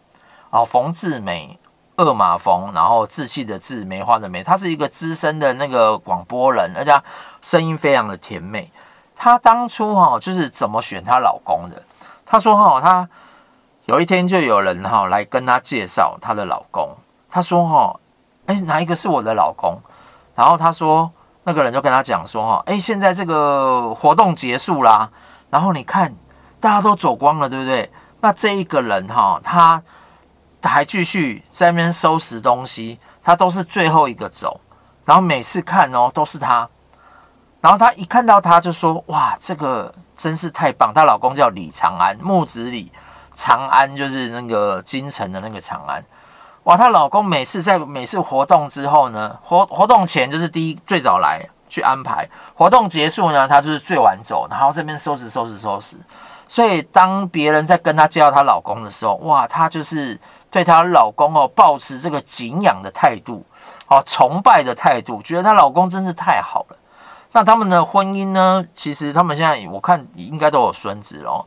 [0.51, 1.59] 啊，冯志梅，
[1.97, 6.93] 二马冯，然后志气的志，梅花的梅，他是一个资深的那个广播人，而且
[7.41, 8.71] 声音非常的甜美。
[9.17, 11.83] 她当初哈，就是怎么选她老公的？
[12.25, 13.09] 她说哈，他。
[13.85, 16.89] 有一天就有人哈来跟他介绍她的老公，
[17.29, 17.99] 他说哈，
[18.47, 19.79] 哎，哪一个是我的老公？
[20.33, 21.09] 然后他说
[21.43, 25.09] 那个人就跟他讲说哈，哎，现在这个活动结束啦，
[25.51, 26.11] 然后你看
[26.59, 27.91] 大家都走光了，对不对？
[28.21, 29.81] 那这一个人哈，他
[30.63, 34.59] 还继续在那边收拾东西，他都是最后一个走，
[35.05, 36.67] 然后每次看哦都是他，
[37.61, 42.91] 然后他一看到他就说哇，这个真是太棒，她老公叫李长安，木子李。
[43.35, 46.03] 长安就是那个京城的那个长安，
[46.63, 46.75] 哇！
[46.75, 55.97] 她老公每次在每次活动之后呢，活活动前就是第一最早来去安排，活动结束呢，她就是最晚走，然后这边收拾收拾收拾。
[56.47, 60.19] 所以当别人在跟她介绍她老公的时候，哇，她就是
[60.49, 63.45] 对她老公哦，保持这个敬仰的态度，
[63.87, 66.77] 哦，崇拜的态度，觉得她老公真是太好了。
[67.31, 68.65] 那他们的婚姻呢？
[68.73, 71.45] 其实他们现在我看应该都有孙子哦。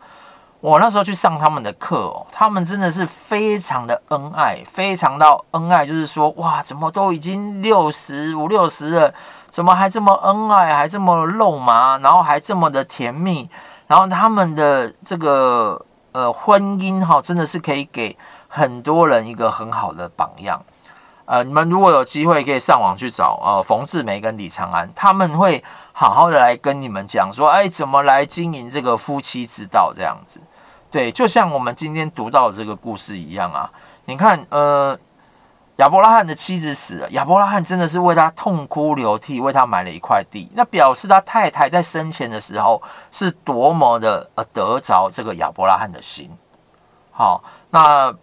[0.61, 9.15] 我那时候去上他们的课哦，他们真的是非常的恩爱，非常到恩爱，就是说哇，怎么都已经六十五六十了，
[9.49, 13.49] 怎么还这么恩爱，还这么肉麻，然后还这么的甜蜜，
[13.87, 18.19] 然后他们的这个呃婚姻哈，真的是可以给
[18.49, 20.61] 很多人一个很好的榜样。
[21.27, 30.41] 呃，你们如果有机会可以上网去找呃冯志梅跟李长安，他们会好好的来跟你们讲说，哎，怎么来经营这个夫妻之道这样子。
[30.91, 33.71] 对，就像我们今天读到的这个故事一样啊。
[34.07, 34.99] 你看，呃，
[35.77, 46.31] 亚伯拉罕的妻子死了，亚伯拉罕真的是为他痛哭流涕，为他买了一块地，那表示他太太在生前的时候是多么的呃得着这个亚伯拉罕的心。
[47.11, 48.15] 好，那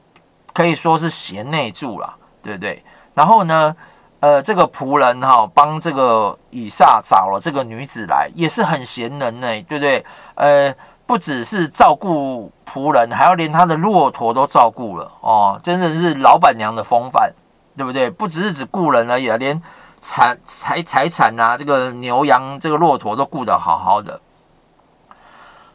[0.54, 2.84] 可以说是贤内助了，对不对？
[3.14, 3.76] 然后呢，
[4.22, 10.04] 呃，这个仆人哈、帮这个以撒找了这个女子来，也是很贤能呢，对不对？
[10.34, 10.74] 呃，
[11.06, 17.34] 不只是照顾仆人，还要连他的骆驼都照顾了哦，真的是老板娘的风范，
[17.78, 18.10] 对不对？
[18.10, 19.62] 不只是只雇人而已，连
[20.00, 24.20] 财财财产啊，这个牛羊、这个骆驼都顾得好好的，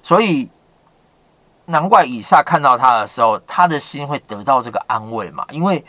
[0.02, 0.50] 所以
[1.66, 5.84] 难怪以撒看到他的时候，他的心会得到这个安慰嘛，因为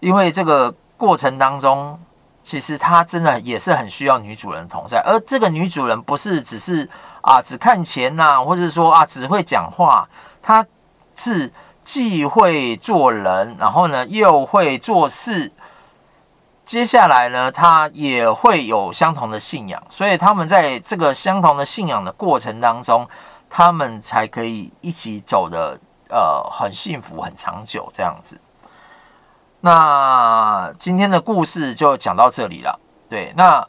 [0.00, 0.74] 因为这个。
[0.94, 1.98] 过程当中，
[2.44, 6.88] 其实他真的也是很需要女主人同在，而这个女主人不是只是
[7.20, 10.08] 啊只看钱呐、或者说啊只会讲话，
[10.42, 10.66] 她
[11.14, 11.52] 是
[11.84, 15.52] 既会做人，然后呢又会做事。
[16.64, 23.08] 接下来呢，她也会有相同的信仰，所以他们在这个相同的信仰的过程当中，
[23.50, 25.78] 他们才可以一起走的
[26.08, 28.40] 呃很幸福、很长久这样子。
[29.64, 32.80] 那今天的故事就讲到这里了。
[33.08, 33.64] 对，那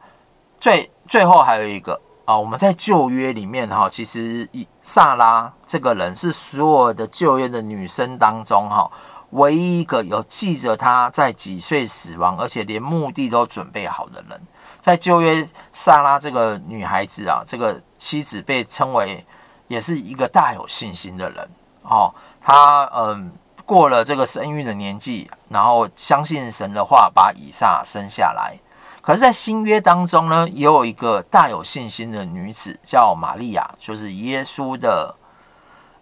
[0.59, 8.89] 最最后还有一个啊，我们在旧约里面哈，其实以撒拉这个人是所有的旧约的女生当中哈，
[9.31, 14.41] 唯一一个有记着她在几岁死亡，而且连墓地都准备好的人。
[14.81, 19.23] 在旧约，撒拉这个女孩子啊，这个妻子被称为
[19.67, 21.47] 也是一个大有信心的人
[21.83, 23.31] 哦，她嗯。
[23.65, 28.57] 过了这个生育的年纪，然后相信神的话，把以撒生下来。
[29.01, 35.13] 可是，在新约当中呢，也有一个大有信心的女子，叫玛利亚，就是耶稣的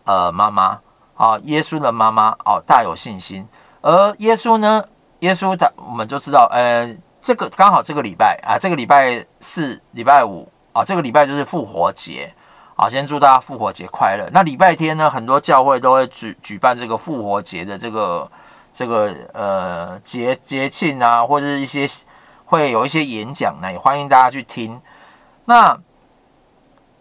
[0.05, 0.79] 呃妈妈
[1.15, 3.47] 啊，耶稣的妈妈哦，大有信心。
[3.81, 4.85] 而耶稣呢，
[5.19, 12.31] 耶稣他我们就知道，呃，这个刚好这个礼拜啊，这个礼拜四、礼拜五啊，这个礼拜就是复活节。
[12.75, 14.29] 好，先祝大家复活节快乐。
[14.31, 18.29] 那礼拜天呢，很多教会都会举举办这个复活节的这个
[18.73, 21.85] 这个呃节节庆啊，或者是一些
[22.45, 24.81] 会有一些演讲呢，也欢迎大家去听。
[25.45, 25.77] 那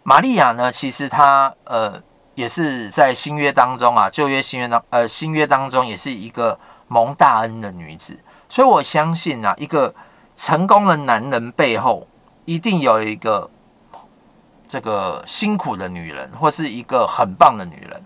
[0.03, 2.01] 玛利亚呢，其实她呃
[2.35, 9.93] 也是在新约当中啊，旧约新约当呃新约当中也是一个蒙大恩的女子，所以我相信啊，一个
[10.35, 12.07] 成功的男人背后
[12.45, 13.49] 一定有一个。
[14.71, 18.01] 这个辛苦的女人，或是一个很棒的女人，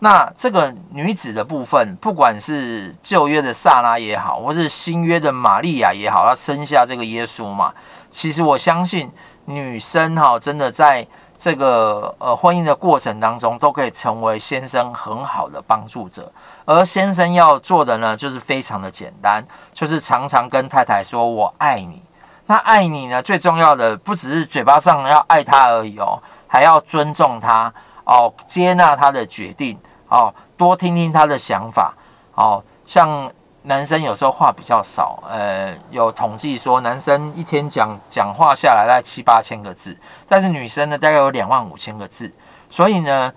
[0.00, 7.72] 那这个女子的部分，不管是旧约的撒拉也好，或是新约的玛利亚也好，她生下这个耶稣嘛，
[8.10, 9.10] 其实我相信
[9.46, 11.06] 女生哈，真的在
[11.38, 16.30] 这个呃婚姻的过程当中，都可以成为先生很好的帮助者。
[16.66, 22.02] 而先生要做的呢，就是非常的简单，就是常常跟太太说“我爱你”。
[22.48, 23.22] 那爱你呢？
[23.22, 27.72] 最重要的不只是嘴巴上要爱她而已哦，还要尊重她
[28.06, 31.94] 哦，接纳他的决定哦，多听听他的想法
[32.34, 32.62] 哦。
[32.86, 33.30] 像
[33.62, 42.32] 男生有时候话比较少，呃，有统计说男生一天讲讲话下来大概七八千个字，但是女生呢大概有两万五千个字。
[42.70, 43.32] 所以呢，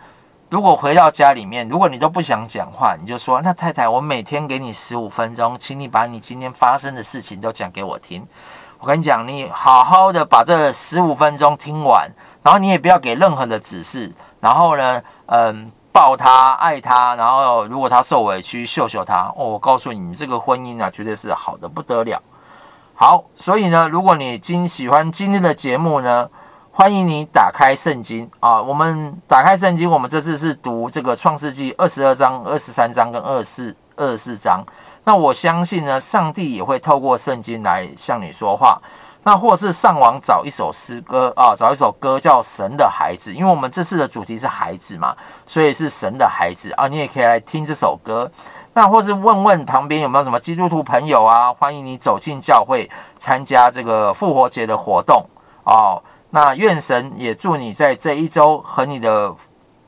[0.50, 8.26] 如果回到家里面，如果你都不想讲话，你就说：“那太太，我每天给你十五分钟，请你把你今天发生的事情都讲给我听。”
[8.80, 12.10] 我跟你讲，你好好的把这十五分钟听完，
[12.42, 19.32] 然后你也不要给任何的指示，然后呢，嗯，抱他，爱他，然后如果他受委屈，秀秀他。
[19.36, 22.22] 哦，我告诉你，你这个婚姻啊，绝对是好的不得了。
[22.96, 26.30] 好，所以呢，如果你今喜欢今天的节目呢，
[26.72, 28.62] 欢迎你打开圣经啊。
[28.62, 34.64] 我们打开圣经，我们这次是读这个创世纪二十二章、二十三章跟二十四、二十四章。
[35.06, 38.82] 那我相信呢，上帝也会透过圣经来向你说话。
[39.30, 45.16] 那或是上网找一首诗歌啊，找一首歌叫《神的孩子》，因为我们这次的主题是孩子嘛，
[45.46, 46.88] 所以是神的孩子啊。
[46.88, 48.32] 你也可以来听这首歌。
[48.74, 52.90] 那或是问问旁边有没有什么基督徒朋友啊，欢迎你走进教会
[53.20, 55.24] 参加这个复活节的活动
[55.64, 56.02] 哦。
[56.32, 59.32] 那愿神也祝你在这一周和你的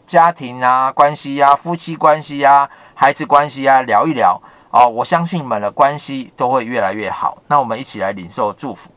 [0.06, 4.88] 家庭啊、关系啊、夫妻关系啊、孩子关系啊聊一聊哦。
[4.88, 7.40] 我相信你们的关系都会越来越好。
[7.48, 8.92] 那我们一起来领受祝福。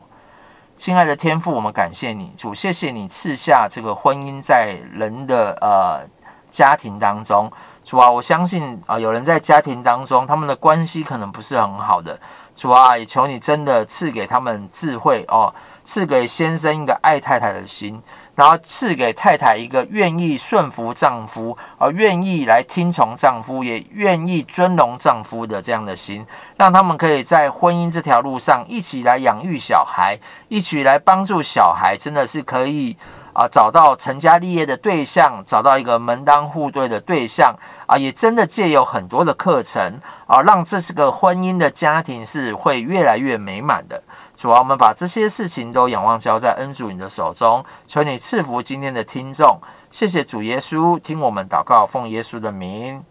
[0.77, 6.05] 亲爱的天父，我们感谢你，主，谢谢你赐下这个婚姻在人的呃
[6.51, 7.49] 家庭当中，
[7.85, 12.19] 主啊，我相信啊、有人在家庭当中，他们的关系可能不是很好的，
[12.55, 18.01] 主啊，也求你真的赐给他们智慧哦，赐给先生一个爱太太的心。
[18.35, 26.25] 然后赐给太太一个愿意顺服丈夫，而愿意来听从丈夫，也愿意尊荣丈夫的这样的心，
[26.57, 32.97] 让他们可以在婚姻这条路上一起来养育小孩，一起来帮助小孩，真的是可以
[33.35, 37.53] 啊找到成家立业的对象，找到一个门当户对的对象
[37.85, 44.01] 啊，也真的借有很多的课程啊，让这是个婚姻的家庭是会越来越美满的。
[44.37, 49.59] 主啊，我们把这些事情都仰望交在恩主你的手中，求你赐福今天的听众。
[49.91, 53.03] 谢谢主耶稣，听我们祷告，奉耶稣的名，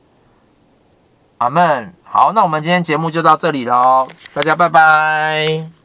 [1.39, 1.95] 阿门。
[2.05, 5.84] 好，那我们今天节目就到这里喽，大家拜拜。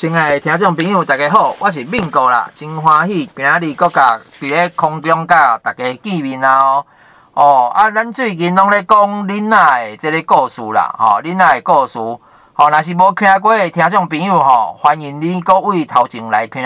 [0.00, 6.86] 亲爱的听众朋友，大家好，我是敏哥啦，真欢喜今日阁甲伫咧空中甲大家见面啦哦。
[7.34, 16.64] 哦，啊，咱最近拢咧讲恁仔的即个故事啦，吼，恁仔的故事，吼，若是无听过的听众朋友吼，欢迎你各位头前来听。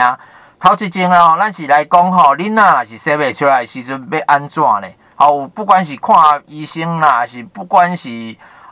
[0.61, 4.87] 头一阵啊，咱是来讲吼，恁仔若是说袂出来的时阵要安怎呢？
[5.17, 8.09] 吼，不管是看医生啦，还是不管是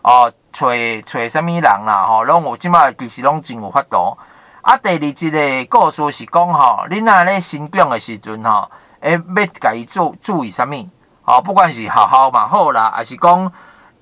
[0.02, 0.68] 哦，找
[1.04, 4.16] 找啥物人啦，吼，拢有即摆其实拢真有法度。
[4.62, 8.70] 啊，第二一个故事是讲吼，恁仔咧生长的时阵吼，
[9.00, 10.76] 诶，要家己注注意什么？
[11.24, 13.52] 哦，不管是学校嘛好啦，还是讲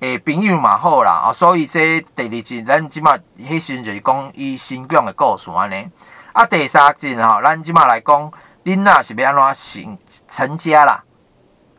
[0.01, 5.89] 诶朋友嘛好啦，哦，所以这第二集咱即马迄时阵就是讲伊成长的故事安尼。
[6.31, 8.31] 啊，第三集吼，咱即马来讲
[8.63, 9.97] 恁仔是要安怎成
[10.29, 11.03] 成家啦？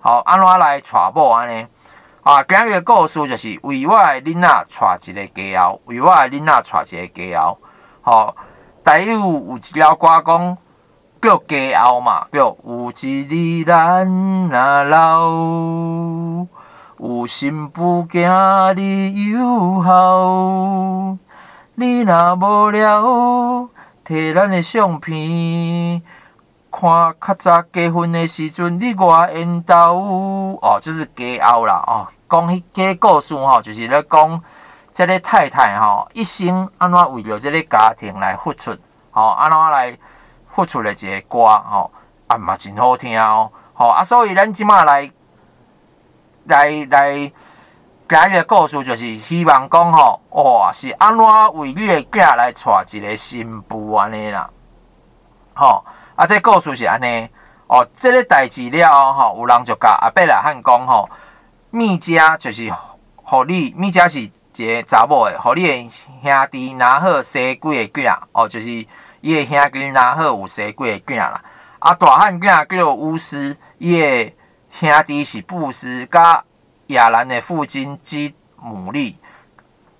[0.00, 1.64] 好，安怎来娶某安尼？
[2.24, 7.58] 啊，今日个故事就是为我的恁仔娶一个家后，为我的恁仔娶一个家后。
[8.04, 8.34] 好，
[8.84, 10.58] 台语有一条歌讲。
[11.22, 14.04] 叫家后嘛，叫有一日咱
[14.48, 15.30] 若老，
[16.98, 18.28] 有心不惊
[18.74, 21.16] 你有孝。
[21.76, 23.68] 你若无聊，
[24.04, 26.02] 摕咱的相片，
[26.72, 30.58] 看较早结婚的时阵，你外缘投。
[30.60, 31.84] 哦，就是家后啦。
[31.86, 34.42] 哦，讲迄个故事吼，就是咧讲
[34.92, 38.76] 这个太太吼，一生安怎为了这个家庭来付出，
[39.10, 39.98] 吼，安怎来。
[40.54, 41.90] 付出的一个歌吼，
[42.26, 45.10] 啊嘛真好听哦，吼啊，所以咱即马来
[46.44, 47.32] 来来
[48.06, 51.24] 讲一个故事，就是希望讲吼，哇，是安怎
[51.54, 54.50] 为你的囝来娶一个新妇安尼啦，
[55.54, 55.82] 吼
[56.16, 57.26] 啊，这个故事是安尼
[57.66, 61.08] 哦，这个代志了吼，有人就甲阿伯拉罕讲吼，
[61.70, 62.70] 密家就是
[63.16, 65.90] 互你，密家是一个查某的，互你的
[66.22, 68.86] 兄弟拿好生几个囝哦，就是。
[69.24, 71.40] 伊个兄弟若好有生几个囝啦，
[71.78, 74.32] 啊大汉囝叫巫师，伊个
[74.72, 76.42] 兄弟是布斯，甲
[76.88, 79.16] 亚兰的父亲基姆利，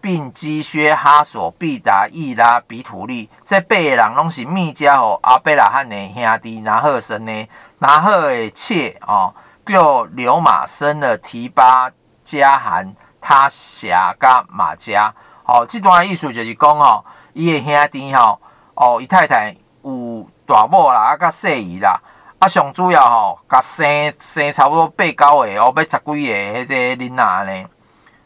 [0.01, 9.33] 并基薛、哈索、毕达、伊拉、比图利，这八个人拢是密迦和阿贝拉罕的兄弟，拿鹤生的，拿鹤的妾哦，
[9.65, 11.89] 叫刘马生了提巴、
[12.25, 15.11] 加罕、他辖、甲玛迦。
[15.45, 18.39] 哦，这段的意思就是讲哦，伊的兄弟吼。
[18.75, 19.55] 哦，伊太太
[19.85, 22.01] 有大某啦，啊，甲细姨啦，
[22.39, 27.69] 啊，上主要吼，甲生生差不多八九个，哦，要十几个迄个囡仔呢。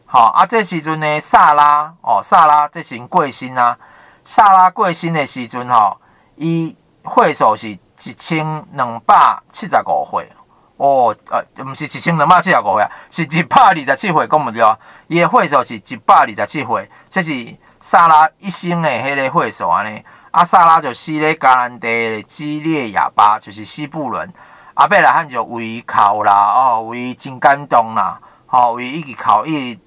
[0.06, 3.76] 吼，啊，这时阵呢，萨拉，哦，萨拉这时过身啊，
[4.22, 6.00] 萨拉过身的时阵吼，
[6.36, 6.76] 伊
[7.12, 10.30] 岁数是一千两百七十五岁，
[10.76, 20.04] 哦，呃，毋是一千两百七十五岁啊，是一百二十七岁，讲毋对啊，伊诶岁数是一百二十七岁，这是撒拉一生的迄个岁数安尼。
[20.32, 24.30] 阿萨拉就死咧迦南地的基列亚巴，就是西布伦。
[24.74, 29.80] 阿伯拉罕就为伊哭啦，哦，为伊真感动啦，吼、为伊一直哭，一直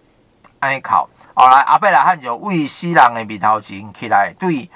[0.58, 1.08] 安尼哭。
[1.36, 4.68] 后来阿伯拉罕就为死人的面头前起来，对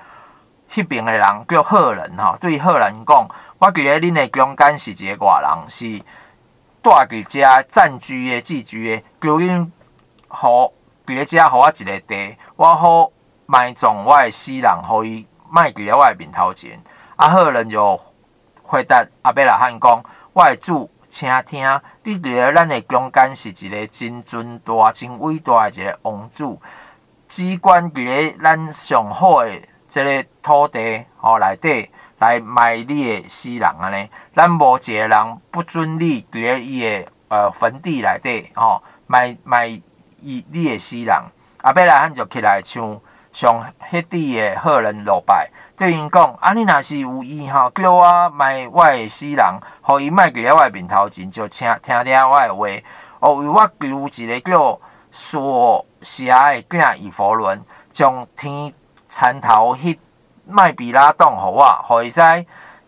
[0.71, 3.27] 迄边的人叫赫人吼，对赫人讲：
[3.65, 5.97] 我记得恁的中间是一个外人，是
[6.81, 9.69] 带伫遮暂居的、寄居的，求恁
[10.27, 10.73] 好
[11.05, 13.09] 伫遮，互我一个地，我好
[13.45, 15.25] 埋葬我的死人，互伊。
[15.49, 16.77] 卖伫咧我的面头前，
[17.15, 17.97] 阿赫人就
[18.63, 20.03] 回答阿伯拉罕讲：
[20.33, 21.65] 我的主，请听，
[22.03, 26.61] 你伫咧咱的中间是一个真尊大、真伟大的一个王主，
[27.29, 31.89] 只管伫咧咱上好的这个土地吼内底
[32.23, 41.13] 来卖你的死人安尼，咱无一个人不准你伫咧伊的呃坟地内底吼卖卖伊你的死人。
[41.63, 42.97] 阿伯拉罕就起来唱，
[43.33, 43.61] 上
[43.91, 52.67] 迄地的贺人落拜，对因讲：啊，你若是有意吼，叫我卖我的死人，互伊莫伫咧我面头前，就请听听我的话，
[53.19, 54.79] 哦，为我求一个叫
[55.11, 57.61] 索霞的囝以弗伦，
[57.91, 58.73] 将天
[59.09, 59.97] 田头迄
[60.45, 62.21] 麦比拉洞互我，互伊使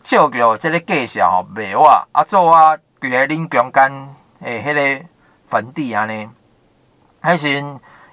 [0.04, 2.54] 照着即个介绍吼，卖我，啊，做我
[3.00, 5.06] 伫咧恁中间诶，迄个
[5.48, 6.30] 坟地安尼，
[7.22, 7.64] 还是。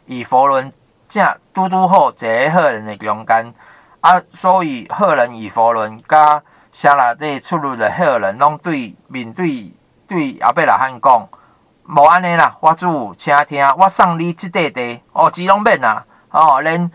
[0.05, 0.70] 以弗伦
[1.09, 1.24] 正
[1.55, 3.55] 拄拄好一个赫人的中间，
[4.01, 9.72] 啊，所以赫人以弗伦甲城内底出入的赫人，拢对面对
[10.09, 11.28] 对阿伯拉汉讲，
[11.84, 16.90] 无安尼啦，我主请听，我送你即块地，哦，钱拢免啦，哦，恁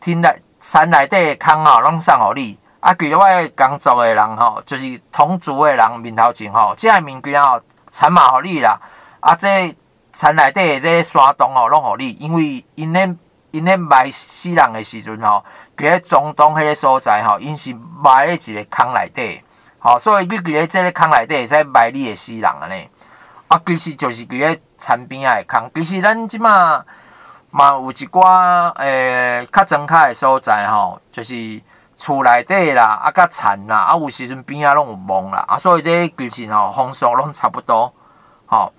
[0.00, 2.56] 天来山内底的空哦，拢送互你。
[2.78, 3.20] 啊，其我
[3.56, 8.78] 工作的人吼，就是同族的人面头前吼，即个物件吼，产嘛互你啦，
[9.20, 9.74] 啊，这。
[10.12, 13.14] 田内底的这个山洞哦，拢互你，因为因咧
[13.52, 15.44] 因咧埋死人的时阵吼，
[15.76, 19.40] 伫咧中东迄个所在吼，因是埋咧一个坑内底，
[19.78, 22.88] 吼，所以你伫咧这个坑内底会使埋你的死人安尼。
[23.46, 25.70] 啊，其实就是伫咧田边仔的坑。
[25.76, 26.84] 其实咱即马
[27.50, 31.60] 嘛有一寡诶较庄脚的所在吼，就是
[31.96, 37.92] 厝内底啦，啊，甲田啦，啊，有时阵边仔拢有墓啦，啊，所以这其实吼风俗拢差不多，
[38.46, 38.72] 吼。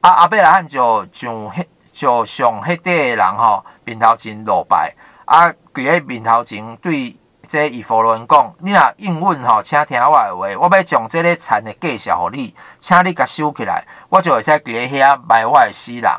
[0.00, 4.94] 啊，阿伯拉罕就上迄就上迄底诶人吼，面头前落拜。
[5.24, 7.16] 啊，伫咧面头前对
[7.48, 16.10] 这伊佛伦讲：你若应允吼，请听我诶话，我要将即个田诶介绍互你，请你甲收起来，我就会使伫咧遐埋我诶死人。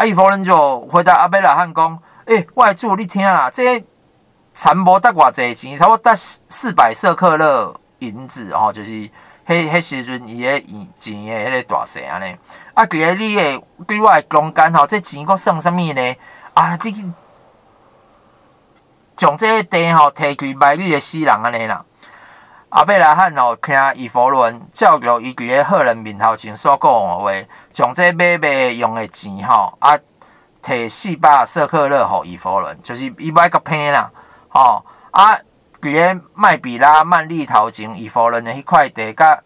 [0.00, 3.84] 啊，以弗伦就回答阿伯拉汉讲：诶、欸，我诶主，你听啦，这
[4.54, 9.10] 田无得偌济钱，差不多得四百舍客勒银子吼，就是迄
[9.46, 10.64] 迄时阵伊诶
[10.98, 12.34] 钱诶迄个大细安尼。
[12.72, 16.16] 啊，伫咧你诶，对我诶中间吼，这钱佫算啥物呢？
[16.54, 17.12] 啊，你
[19.16, 21.84] 将这个地吼摕去卖你诶死人安尼啦。
[22.70, 27.30] 阿伯拉汉吼，听伊佛伦照着伊伫咧赫人面头前所讲的话，
[27.72, 29.98] 将这买卖用的钱吼，啊，
[30.62, 34.10] 摕四百舍克勒互伊佛伦，就是伊买个平啦，
[34.48, 35.34] 吼啊，
[35.80, 39.40] 伫咧麦比拉曼利头前，伊佛伦的迄块地甲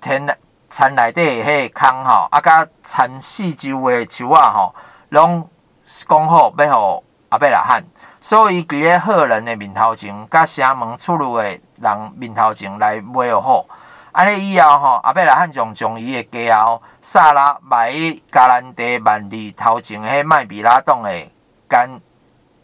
[0.00, 0.36] 田。
[0.68, 4.74] 田内底迄个坑吼，啊，甲田四周的树仔吼，
[5.10, 5.48] 拢
[5.84, 7.84] 讲好要互阿伯拉汉，
[8.20, 13.64] 所以伫咧赫人的面头前，甲城门出入的人面头前来买好。
[14.12, 21.30] 安尼以后吼，阿伯来汉将将伊诶家后萨拉埋喺迦南地万里头前迄麦比拉洞诶
[21.68, 22.00] 干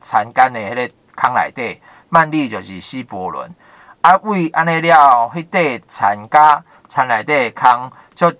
[0.01, 3.55] 田间诶迄个坑内底，万里就是西伯伦。
[4.01, 7.91] 啊，为安尼了，迄块产家产内底诶坑。
[8.15, 8.31] 就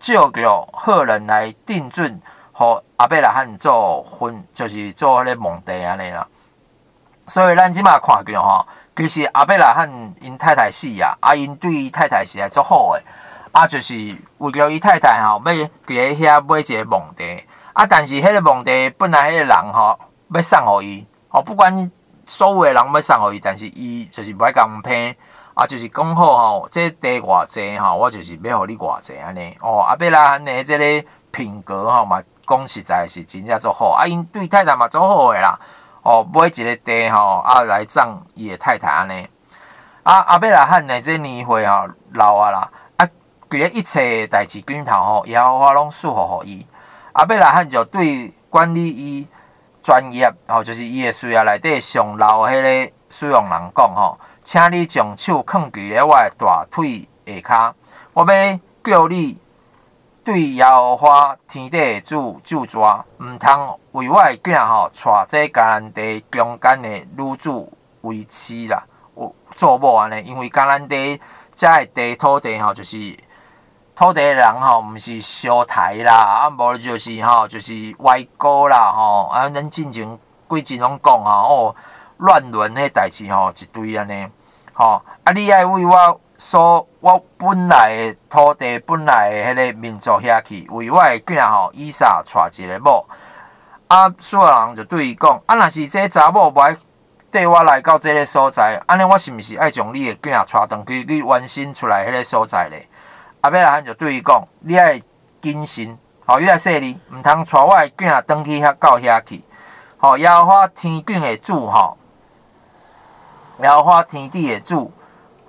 [0.00, 2.20] 照着赫人来定准，
[2.52, 6.26] 和阿伯来汉做分，就是做迄个墓地安尼啦。
[7.26, 8.66] 所以咱即马看见吼，
[9.00, 9.90] 就是阿伯拉罕
[10.20, 13.02] 因太太死啊，啊因对伊太太是还足好诶，
[13.50, 13.94] 啊就是
[14.36, 17.42] 为了伊太太吼，要伫咧遐买一个墓地，
[17.72, 19.98] 啊但是迄个墓地本来迄个人吼
[20.34, 21.90] 要送互伊，哦不管
[22.26, 25.16] 所有诶人要送互伊，但是伊就是不爱共偏。
[25.54, 29.56] 啊，就是讲好吼，这地偌济吼，我就是要互你偌济安尼。
[29.62, 33.92] 哦，阿伯拉罕的这个品格吼嘛，讲实在是真正足好。
[33.92, 35.58] 啊，因对太太嘛足好诶啦。
[36.02, 39.28] 哦，买一个地吼，啊来葬伊诶太太安尼。
[40.02, 43.06] 啊，阿伯拉罕的这年岁吼老啊啦，啊，
[43.48, 46.66] 佢咧一切代志顶头吼，耶和华拢赐福互伊。
[47.12, 49.28] 阿伯拉汉就对管理伊
[49.82, 54.18] 专业吼，就是伊诶事业内底上老迄个使用人讲吼。
[54.42, 57.72] 请你将手放伫咧我诶大腿下骹，
[58.14, 59.38] 我要叫你
[60.30, 67.50] 对耶和华天地主咒诅，毋通为我诶囝吼娶这迦南地中间诶女子
[68.02, 68.80] 为妻啦，
[69.16, 71.20] 有做某安尼，因为迦南地
[71.56, 72.96] 遮诶地土地吼，就是
[73.96, 80.16] 土地诶人吼，毋是烧台啦，啊无就是吼，就是歪锅啦吼，啊咱进前
[80.48, 81.32] 几阵拢讲吼，
[81.66, 81.76] 哦
[82.18, 84.28] 乱伦迄代志吼一堆安尼。
[84.74, 85.32] 吼，啊！
[85.32, 93.04] 你爱为我所我本来的土地、本来的迄个民族遐去，为我的囝吼以撒娶一个某。
[93.88, 96.74] 啊，所有人就对伊讲：啊，若是这查某无爱
[97.30, 102.88] 缀我来到这个所在，安尼我是毋是爱将你的囝娶转去你原生出来迄个所在咧？
[103.42, 104.98] 阿伯拉罕就对伊讲：你爱
[105.42, 109.44] 谨慎，吼，你来说你毋通带我的囝转去遐到遐去。
[109.98, 111.98] 吼，耶和华天顶的主吼。
[113.60, 114.90] 耶和华天地的主，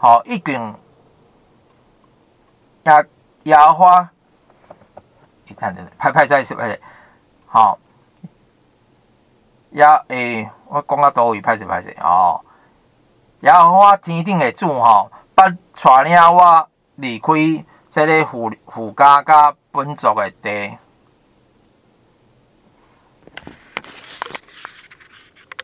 [0.04, 0.76] 好，已经
[2.86, 3.06] 耶
[3.44, 4.10] 耶和华，
[5.46, 6.80] 你看的，拍拍再是拍，
[7.46, 7.78] 好，
[9.74, 12.42] 耶诶，我讲到倒位，拍是拍是哦，
[13.42, 17.34] 耶和华天顶的主吼，捌带领我离开
[17.88, 20.80] 这个父父家甲本族的地。